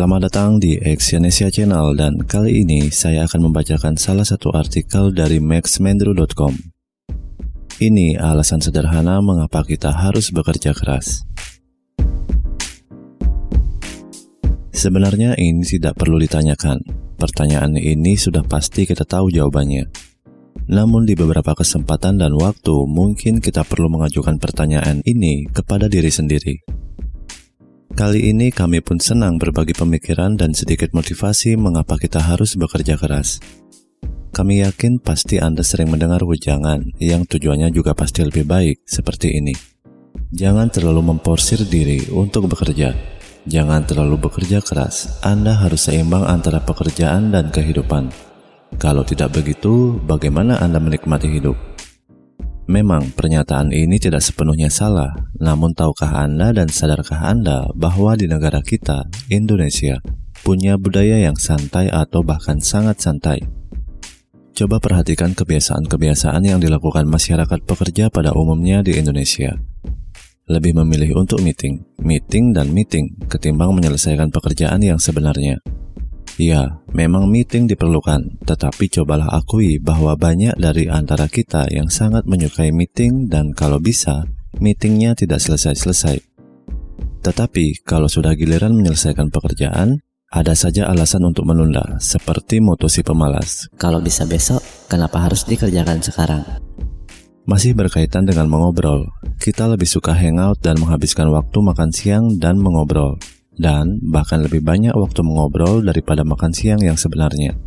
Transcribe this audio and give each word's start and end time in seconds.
Selamat 0.00 0.32
datang 0.32 0.56
di 0.56 0.80
Exyonesia 0.80 1.52
Channel 1.52 1.92
dan 1.92 2.24
kali 2.24 2.64
ini 2.64 2.88
saya 2.88 3.28
akan 3.28 3.52
membacakan 3.52 4.00
salah 4.00 4.24
satu 4.24 4.48
artikel 4.48 5.12
dari 5.12 5.44
maxmendru.com. 5.44 6.56
Ini 7.76 8.16
alasan 8.16 8.64
sederhana 8.64 9.20
mengapa 9.20 9.60
kita 9.60 9.92
harus 9.92 10.32
bekerja 10.32 10.72
keras. 10.72 11.28
Sebenarnya 14.72 15.36
ini 15.36 15.68
tidak 15.68 16.00
perlu 16.00 16.16
ditanyakan. 16.16 16.80
Pertanyaan 17.20 17.76
ini 17.76 18.16
sudah 18.16 18.40
pasti 18.40 18.88
kita 18.88 19.04
tahu 19.04 19.28
jawabannya. 19.28 19.84
Namun 20.72 21.04
di 21.04 21.12
beberapa 21.12 21.52
kesempatan 21.52 22.16
dan 22.16 22.32
waktu 22.40 22.88
mungkin 22.88 23.44
kita 23.44 23.68
perlu 23.68 23.92
mengajukan 23.92 24.40
pertanyaan 24.40 25.04
ini 25.04 25.44
kepada 25.52 25.92
diri 25.92 26.08
sendiri. 26.08 26.79
Kali 28.00 28.32
ini 28.32 28.48
kami 28.48 28.80
pun 28.80 28.96
senang 28.96 29.36
berbagi 29.36 29.76
pemikiran 29.76 30.32
dan 30.32 30.56
sedikit 30.56 30.96
motivasi 30.96 31.60
mengapa 31.60 32.00
kita 32.00 32.16
harus 32.16 32.56
bekerja 32.56 32.96
keras. 32.96 33.44
Kami 34.32 34.64
yakin 34.64 35.04
pasti 35.04 35.36
Anda 35.36 35.60
sering 35.60 35.92
mendengar 35.92 36.24
wejangan 36.24 36.96
yang 36.96 37.28
tujuannya 37.28 37.68
juga 37.68 37.92
pasti 37.92 38.24
lebih 38.24 38.48
baik 38.48 38.88
seperti 38.88 39.36
ini. 39.36 39.52
Jangan 40.32 40.72
terlalu 40.72 41.12
memporsir 41.12 41.60
diri 41.68 42.08
untuk 42.08 42.48
bekerja. 42.48 42.96
Jangan 43.44 43.84
terlalu 43.84 44.16
bekerja 44.16 44.64
keras. 44.64 45.20
Anda 45.20 45.60
harus 45.60 45.84
seimbang 45.84 46.24
antara 46.24 46.64
pekerjaan 46.64 47.28
dan 47.36 47.52
kehidupan. 47.52 48.08
Kalau 48.80 49.04
tidak 49.04 49.36
begitu, 49.36 50.00
bagaimana 50.08 50.56
Anda 50.56 50.80
menikmati 50.80 51.28
hidup? 51.28 51.69
Memang 52.70 53.10
pernyataan 53.18 53.74
ini 53.74 53.98
tidak 53.98 54.22
sepenuhnya 54.22 54.70
salah, 54.70 55.26
namun 55.42 55.74
tahukah 55.74 56.22
Anda 56.22 56.54
dan 56.54 56.70
sadarkah 56.70 57.18
Anda 57.26 57.66
bahwa 57.74 58.14
di 58.14 58.30
negara 58.30 58.62
kita, 58.62 59.10
Indonesia, 59.26 59.98
punya 60.46 60.78
budaya 60.78 61.18
yang 61.18 61.34
santai 61.34 61.90
atau 61.90 62.22
bahkan 62.22 62.62
sangat 62.62 63.02
santai? 63.02 63.42
Coba 64.54 64.78
perhatikan 64.78 65.34
kebiasaan-kebiasaan 65.34 66.46
yang 66.46 66.62
dilakukan 66.62 67.10
masyarakat 67.10 67.58
pekerja 67.66 68.06
pada 68.06 68.38
umumnya 68.38 68.86
di 68.86 68.94
Indonesia. 68.94 69.58
Lebih 70.46 70.78
memilih 70.78 71.26
untuk 71.26 71.42
meeting, 71.42 71.82
meeting 71.98 72.54
dan 72.54 72.70
meeting 72.70 73.18
ketimbang 73.26 73.74
menyelesaikan 73.74 74.30
pekerjaan 74.30 74.78
yang 74.78 75.02
sebenarnya. 75.02 75.58
Ya, 76.40 76.80
memang 76.96 77.28
meeting 77.28 77.68
diperlukan, 77.68 78.40
tetapi 78.48 78.88
cobalah 78.88 79.28
akui 79.28 79.76
bahwa 79.76 80.16
banyak 80.16 80.56
dari 80.56 80.88
antara 80.88 81.28
kita 81.28 81.68
yang 81.68 81.92
sangat 81.92 82.24
menyukai 82.24 82.72
meeting 82.72 83.28
dan 83.28 83.52
kalau 83.52 83.76
bisa, 83.76 84.24
meetingnya 84.56 85.12
tidak 85.12 85.44
selesai-selesai. 85.44 86.16
Tetapi 87.20 87.84
kalau 87.84 88.08
sudah 88.08 88.32
giliran 88.32 88.72
menyelesaikan 88.72 89.28
pekerjaan, 89.28 90.00
ada 90.32 90.56
saja 90.56 90.88
alasan 90.88 91.28
untuk 91.28 91.44
menunda, 91.44 92.00
seperti 92.00 92.64
moto 92.64 92.88
si 92.88 93.04
pemalas. 93.04 93.68
Kalau 93.76 94.00
bisa 94.00 94.24
besok, 94.24 94.64
kenapa 94.88 95.20
harus 95.20 95.44
dikerjakan 95.44 96.00
sekarang? 96.00 96.40
Masih 97.44 97.76
berkaitan 97.76 98.24
dengan 98.24 98.48
mengobrol, 98.48 99.12
kita 99.36 99.68
lebih 99.68 99.90
suka 99.90 100.16
hangout 100.16 100.62
dan 100.64 100.80
menghabiskan 100.80 101.28
waktu 101.34 101.58
makan 101.60 101.90
siang 101.92 102.24
dan 102.40 102.56
mengobrol 102.56 103.20
dan 103.60 104.00
bahkan 104.00 104.40
lebih 104.40 104.64
banyak 104.64 104.96
waktu 104.96 105.20
mengobrol 105.20 105.84
daripada 105.84 106.24
makan 106.24 106.56
siang 106.56 106.80
yang 106.80 106.96
sebenarnya. 106.96 107.60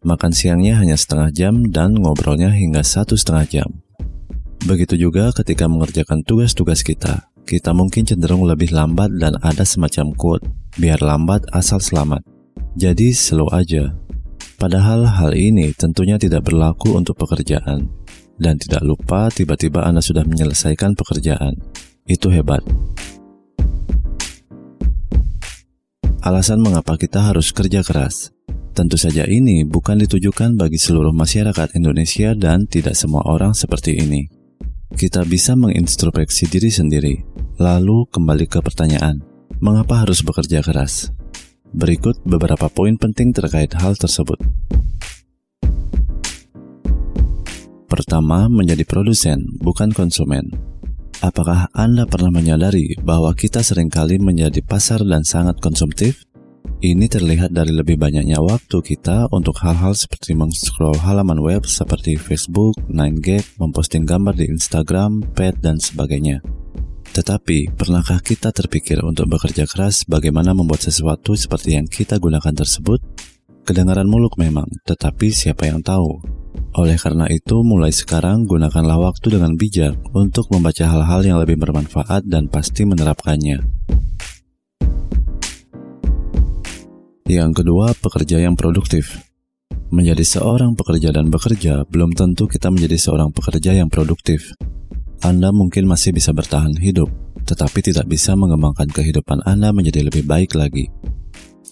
Makan 0.00 0.32
siangnya 0.32 0.80
hanya 0.80 0.96
setengah 0.96 1.28
jam 1.28 1.68
dan 1.68 1.92
ngobrolnya 2.00 2.48
hingga 2.48 2.80
satu 2.80 3.20
setengah 3.20 3.44
jam. 3.44 3.68
Begitu 4.64 4.96
juga 4.96 5.28
ketika 5.36 5.68
mengerjakan 5.68 6.24
tugas-tugas 6.24 6.80
kita, 6.80 7.28
kita 7.44 7.76
mungkin 7.76 8.08
cenderung 8.08 8.48
lebih 8.48 8.72
lambat 8.72 9.12
dan 9.20 9.36
ada 9.44 9.60
semacam 9.60 10.16
quote, 10.16 10.44
biar 10.80 11.04
lambat 11.04 11.44
asal 11.52 11.84
selamat. 11.84 12.24
Jadi 12.80 13.12
slow 13.12 13.52
aja. 13.52 13.92
Padahal 14.56 15.04
hal 15.04 15.36
ini 15.36 15.72
tentunya 15.76 16.16
tidak 16.16 16.48
berlaku 16.48 16.96
untuk 16.96 17.20
pekerjaan. 17.20 17.92
Dan 18.40 18.56
tidak 18.56 18.80
lupa 18.80 19.28
tiba-tiba 19.28 19.84
Anda 19.84 20.00
sudah 20.00 20.24
menyelesaikan 20.24 20.96
pekerjaan. 20.96 21.60
Itu 22.08 22.32
hebat. 22.32 22.64
Alasan 26.20 26.60
mengapa 26.60 27.00
kita 27.00 27.32
harus 27.32 27.48
kerja 27.48 27.80
keras. 27.80 28.28
Tentu 28.76 29.00
saja 29.00 29.24
ini 29.24 29.64
bukan 29.64 29.96
ditujukan 30.04 30.52
bagi 30.52 30.76
seluruh 30.76 31.16
masyarakat 31.16 31.72
Indonesia 31.80 32.36
dan 32.36 32.68
tidak 32.68 32.92
semua 32.92 33.24
orang 33.24 33.56
seperti 33.56 33.96
ini. 33.96 34.28
Kita 34.92 35.24
bisa 35.24 35.56
mengintrospeksi 35.56 36.44
diri 36.52 36.68
sendiri, 36.68 37.14
lalu 37.56 38.04
kembali 38.12 38.44
ke 38.52 38.60
pertanyaan, 38.60 39.24
mengapa 39.64 40.04
harus 40.04 40.20
bekerja 40.20 40.60
keras? 40.60 41.08
Berikut 41.72 42.20
beberapa 42.28 42.68
poin 42.68 43.00
penting 43.00 43.32
terkait 43.32 43.72
hal 43.80 43.96
tersebut. 43.96 44.36
Pertama, 47.88 48.44
menjadi 48.52 48.84
produsen, 48.84 49.56
bukan 49.56 49.88
konsumen. 49.96 50.69
Apakah 51.20 51.68
Anda 51.76 52.08
pernah 52.08 52.32
menyadari 52.32 52.96
bahwa 53.04 53.36
kita 53.36 53.60
sering 53.60 53.92
kali 53.92 54.16
menjadi 54.16 54.64
pasar 54.64 55.04
dan 55.04 55.20
sangat 55.20 55.60
konsumtif? 55.60 56.24
Ini 56.80 57.12
terlihat 57.12 57.52
dari 57.52 57.76
lebih 57.76 58.00
banyaknya 58.00 58.40
waktu 58.40 58.80
kita 58.80 59.28
untuk 59.28 59.60
hal-hal 59.60 59.92
seperti 59.92 60.32
meng-scroll 60.32 60.96
halaman 60.96 61.44
web 61.44 61.68
seperti 61.68 62.16
Facebook, 62.16 62.72
9gag, 62.88 63.60
memposting 63.60 64.08
gambar 64.08 64.32
di 64.32 64.48
Instagram, 64.48 65.20
pet, 65.36 65.60
dan 65.60 65.76
sebagainya. 65.76 66.40
Tetapi, 67.12 67.76
pernahkah 67.76 68.24
kita 68.24 68.48
terpikir 68.48 69.04
untuk 69.04 69.28
bekerja 69.28 69.68
keras 69.68 70.08
bagaimana 70.08 70.56
membuat 70.56 70.88
sesuatu 70.88 71.36
seperti 71.36 71.76
yang 71.76 71.84
kita 71.84 72.16
gunakan 72.16 72.56
tersebut? 72.56 72.96
Kedengaran 73.68 74.08
muluk 74.08 74.40
memang, 74.40 74.72
tetapi 74.88 75.28
siapa 75.28 75.68
yang 75.68 75.84
tahu 75.84 76.39
oleh 76.70 76.94
karena 76.94 77.26
itu, 77.26 77.66
mulai 77.66 77.90
sekarang 77.90 78.46
gunakanlah 78.46 79.10
waktu 79.10 79.34
dengan 79.34 79.58
bijak 79.58 79.98
untuk 80.14 80.46
membaca 80.54 80.86
hal-hal 80.86 81.26
yang 81.26 81.38
lebih 81.42 81.58
bermanfaat 81.58 82.22
dan 82.30 82.46
pasti 82.46 82.86
menerapkannya. 82.86 83.58
Yang 87.26 87.50
kedua, 87.62 87.90
pekerja 87.98 88.38
yang 88.38 88.54
produktif. 88.54 89.18
Menjadi 89.90 90.22
seorang 90.22 90.78
pekerja 90.78 91.10
dan 91.10 91.34
bekerja 91.34 91.82
belum 91.90 92.14
tentu 92.14 92.46
kita 92.46 92.70
menjadi 92.70 92.94
seorang 92.94 93.34
pekerja 93.34 93.74
yang 93.74 93.90
produktif. 93.90 94.54
Anda 95.26 95.50
mungkin 95.50 95.90
masih 95.90 96.14
bisa 96.14 96.30
bertahan 96.30 96.78
hidup, 96.78 97.10
tetapi 97.50 97.82
tidak 97.82 98.06
bisa 98.06 98.38
mengembangkan 98.38 98.86
kehidupan 98.86 99.42
Anda 99.42 99.74
menjadi 99.74 100.06
lebih 100.06 100.22
baik 100.22 100.54
lagi. 100.54 100.86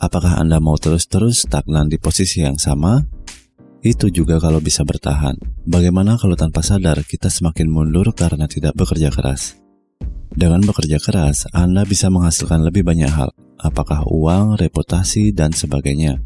Apakah 0.00 0.40
Anda 0.40 0.56
mau 0.56 0.80
terus-terus 0.80 1.44
stagnan 1.44 1.92
di 1.92 2.00
posisi 2.00 2.40
yang 2.40 2.56
sama 2.56 3.04
itu 3.86 4.10
juga 4.10 4.42
kalau 4.42 4.58
bisa 4.58 4.82
bertahan. 4.82 5.38
Bagaimana 5.62 6.18
kalau 6.18 6.34
tanpa 6.34 6.66
sadar 6.66 7.06
kita 7.06 7.30
semakin 7.30 7.70
mundur 7.70 8.10
karena 8.10 8.50
tidak 8.50 8.74
bekerja 8.74 9.14
keras? 9.14 9.54
Dengan 10.36 10.60
bekerja 10.66 10.98
keras, 10.98 11.46
Anda 11.54 11.86
bisa 11.86 12.10
menghasilkan 12.10 12.60
lebih 12.66 12.84
banyak 12.84 13.08
hal, 13.08 13.30
apakah 13.56 14.04
uang, 14.04 14.58
reputasi, 14.58 15.32
dan 15.32 15.54
sebagainya. 15.54 16.20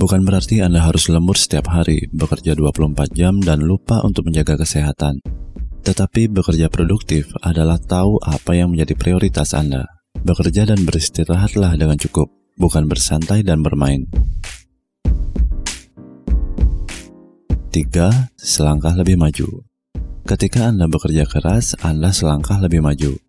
Bukan 0.00 0.24
berarti 0.24 0.64
Anda 0.64 0.84
harus 0.84 1.12
lembur 1.12 1.36
setiap 1.36 1.68
hari, 1.68 2.08
bekerja 2.14 2.56
24 2.56 3.12
jam 3.12 3.36
dan 3.42 3.60
lupa 3.64 4.00
untuk 4.06 4.28
menjaga 4.28 4.56
kesehatan. 4.60 5.20
Tetapi 5.84 6.32
bekerja 6.32 6.72
produktif 6.72 7.28
adalah 7.44 7.76
tahu 7.76 8.18
apa 8.24 8.56
yang 8.56 8.72
menjadi 8.72 8.96
prioritas 8.96 9.52
Anda. 9.52 9.88
Bekerja 10.20 10.68
dan 10.68 10.84
beristirahatlah 10.88 11.76
dengan 11.76 12.00
cukup, 12.00 12.32
bukan 12.56 12.88
bersantai 12.88 13.44
dan 13.44 13.60
bermain. 13.60 14.08
3. 17.76 18.32
Selangkah 18.40 18.96
lebih 18.96 19.20
maju 19.20 19.60
Ketika 20.24 20.72
Anda 20.72 20.88
bekerja 20.88 21.28
keras, 21.28 21.76
Anda 21.84 22.08
selangkah 22.08 22.56
lebih 22.56 22.80
maju. 22.80 23.20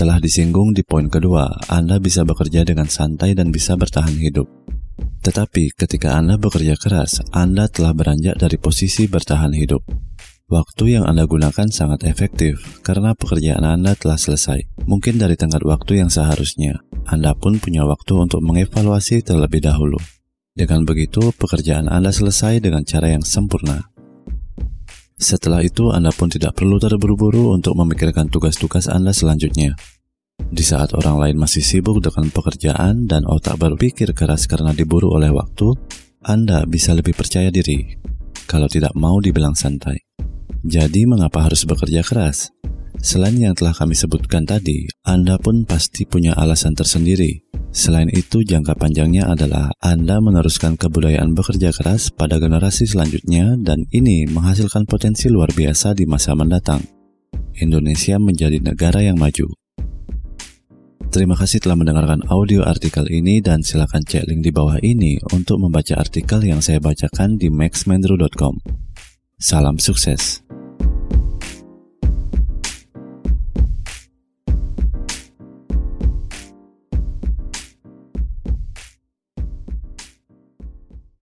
Telah 0.00 0.16
disinggung 0.16 0.72
di 0.72 0.80
poin 0.80 1.12
kedua, 1.12 1.52
Anda 1.68 2.00
bisa 2.00 2.24
bekerja 2.24 2.64
dengan 2.64 2.88
santai 2.88 3.36
dan 3.36 3.52
bisa 3.52 3.76
bertahan 3.76 4.16
hidup. 4.16 4.48
Tetapi 5.20 5.76
ketika 5.76 6.16
Anda 6.16 6.40
bekerja 6.40 6.80
keras, 6.80 7.20
Anda 7.36 7.68
telah 7.68 7.92
beranjak 7.92 8.40
dari 8.40 8.56
posisi 8.56 9.04
bertahan 9.12 9.52
hidup. 9.52 9.84
Waktu 10.48 10.96
yang 10.96 11.04
Anda 11.04 11.28
gunakan 11.28 11.68
sangat 11.68 12.08
efektif 12.08 12.80
karena 12.80 13.12
pekerjaan 13.12 13.60
Anda 13.60 13.92
telah 13.92 14.16
selesai. 14.16 14.88
Mungkin 14.88 15.20
dari 15.20 15.36
tenggat 15.36 15.68
waktu 15.68 16.00
yang 16.00 16.08
seharusnya, 16.08 16.80
Anda 17.04 17.36
pun 17.36 17.60
punya 17.60 17.84
waktu 17.84 18.16
untuk 18.16 18.40
mengevaluasi 18.40 19.20
terlebih 19.20 19.60
dahulu. 19.60 20.00
Dengan 20.52 20.84
begitu, 20.84 21.32
pekerjaan 21.32 21.88
Anda 21.88 22.12
selesai 22.12 22.60
dengan 22.60 22.84
cara 22.84 23.08
yang 23.08 23.24
sempurna. 23.24 23.88
Setelah 25.16 25.64
itu, 25.64 25.88
Anda 25.88 26.12
pun 26.12 26.28
tidak 26.28 26.60
perlu 26.60 26.76
terburu-buru 26.76 27.56
untuk 27.56 27.72
memikirkan 27.72 28.28
tugas-tugas 28.28 28.84
Anda 28.84 29.16
selanjutnya. 29.16 29.72
Di 30.52 30.60
saat 30.60 30.92
orang 30.92 31.16
lain 31.16 31.36
masih 31.40 31.64
sibuk 31.64 32.04
dengan 32.04 32.28
pekerjaan 32.28 33.08
dan 33.08 33.24
otak 33.24 33.56
berpikir 33.56 34.12
keras 34.12 34.44
karena 34.44 34.76
diburu 34.76 35.16
oleh 35.16 35.32
waktu, 35.32 35.72
Anda 36.20 36.68
bisa 36.68 36.92
lebih 36.92 37.16
percaya 37.16 37.48
diri 37.48 37.96
kalau 38.44 38.68
tidak 38.68 38.92
mau 38.92 39.24
dibilang 39.24 39.56
santai. 39.56 40.04
Jadi, 40.68 41.08
mengapa 41.08 41.48
harus 41.48 41.64
bekerja 41.64 42.04
keras? 42.04 42.52
Selain 43.00 43.40
yang 43.40 43.56
telah 43.56 43.72
kami 43.72 43.96
sebutkan 43.96 44.44
tadi, 44.44 44.84
Anda 45.00 45.40
pun 45.40 45.64
pasti 45.64 46.04
punya 46.04 46.36
alasan 46.36 46.76
tersendiri 46.76 47.41
Selain 47.72 48.12
itu, 48.12 48.44
jangka 48.44 48.76
panjangnya 48.76 49.32
adalah 49.32 49.72
Anda 49.80 50.20
meneruskan 50.20 50.76
kebudayaan 50.76 51.32
bekerja 51.32 51.72
keras 51.72 52.12
pada 52.12 52.36
generasi 52.36 52.84
selanjutnya 52.84 53.56
dan 53.56 53.88
ini 53.88 54.28
menghasilkan 54.28 54.84
potensi 54.84 55.32
luar 55.32 55.48
biasa 55.56 55.96
di 55.96 56.04
masa 56.04 56.36
mendatang. 56.36 56.84
Indonesia 57.56 58.20
menjadi 58.20 58.60
negara 58.60 59.00
yang 59.00 59.16
maju. 59.16 59.48
Terima 61.12 61.36
kasih 61.36 61.64
telah 61.64 61.76
mendengarkan 61.76 62.24
audio 62.28 62.64
artikel 62.64 63.08
ini 63.08 63.40
dan 63.40 63.64
silakan 63.64 64.04
cek 64.04 64.28
link 64.28 64.44
di 64.44 64.52
bawah 64.52 64.76
ini 64.80 65.20
untuk 65.32 65.60
membaca 65.60 65.96
artikel 65.96 66.44
yang 66.44 66.60
saya 66.60 66.76
bacakan 66.76 67.36
di 67.40 67.52
maxmendro.com. 67.52 68.60
Salam 69.36 69.76
sukses. 69.76 70.44